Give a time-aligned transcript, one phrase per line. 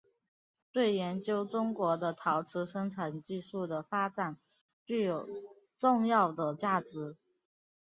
[0.71, 4.35] 对研究中国的陶瓷生产技术的发展
[4.83, 5.29] 具有
[5.77, 7.15] 重要的价值。